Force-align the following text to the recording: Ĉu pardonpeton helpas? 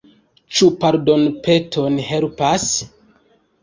Ĉu 0.59 0.69
pardonpeton 0.85 2.03
helpas? 2.11 2.69